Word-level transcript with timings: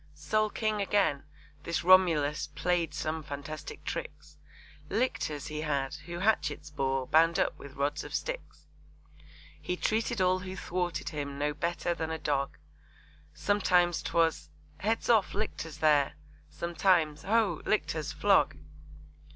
Sole 0.15 0.49
King 0.49 0.81
again, 0.81 1.25
this 1.61 1.83
Romulus 1.83 2.47
Play'd 2.55 2.91
some 2.91 3.21
fantastic 3.21 3.83
tricks, 3.85 4.39
Lictors 4.89 5.45
he 5.45 5.61
had, 5.61 5.93
who 6.07 6.17
hatchets 6.17 6.71
bore 6.71 7.05
Bound 7.05 7.37
up 7.37 7.55
with 7.59 7.75
rods 7.75 8.03
of 8.03 8.15
sticks. 8.15 8.65
He 9.61 9.77
treated 9.77 10.19
all 10.19 10.39
who 10.39 10.55
thwarted 10.55 11.09
him 11.09 11.37
No 11.37 11.53
better 11.53 11.93
than 11.93 12.09
a 12.09 12.17
dog, 12.17 12.57
Sometimes 13.35 14.01
'twas 14.01 14.49
'Heads 14.79 15.07
off, 15.07 15.35
Lictors, 15.35 15.77
there!' 15.77 16.13
Sometimes 16.49 17.21
'Ho! 17.21 17.61
Lictors, 17.67 18.11
flog!' 18.11 18.57